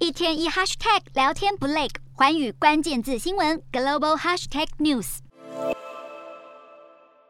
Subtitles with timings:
[0.00, 5.16] 一天一 hashtag 聊天不累，寰宇关键字新闻 global hashtag news。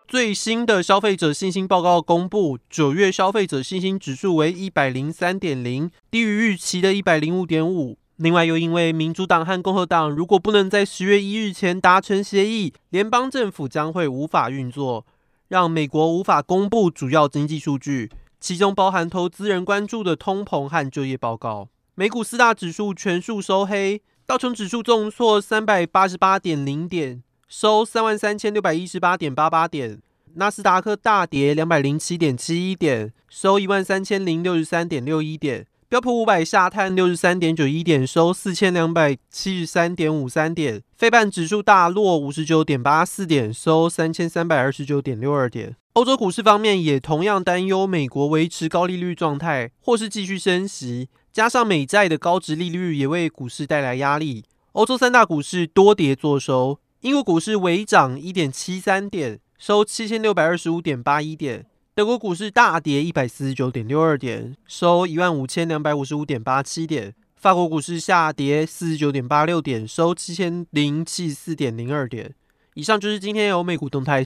[0.06, 7.96] 最新的消费者信心报告公布，九月消费者信心指数为一百零三点零，低于预期的一百零五点五。
[8.16, 15.06] 另外，又因为民主党和共和党如果不能在十月一日前达成协议，联邦政府将会无法运作，
[15.48, 21.68] 让美国无法公布主要经济数据，其中包含投资人关注的通膨和就业报告。
[21.98, 29.96] 美股四大指数全数收黑，道琼指数重挫三百八十八点零点，收三万三千六百一十八点八八点；
[30.34, 35.66] 纳斯达克大跌两百零七点七一点，收一万三千零六十三点六一点。
[35.88, 40.80] 标普五百下探六十三点九一点，收四千两百七十三点五三点。
[40.96, 45.74] 费半指数大落五十九点八四点，收三千三百二十九点六二点。
[45.94, 54.44] 欧洲股市方面也同样担忧美国维持高利率状态，或是继续升息，加上美债的高值利率也为股市带来压力。
[54.72, 61.64] 欧洲三大股市多跌作收，英国股市微涨一点七三点，收七千六百二十五点八一点。
[61.94, 67.14] 德国股市大跌一百四十九点六二点，收一万五千两百五十五点八七点。
[67.36, 72.34] 法国股市下跌四十九点八六点，收七千零七十四点零二点。
[72.74, 74.16] 以上就是今天由美股动态。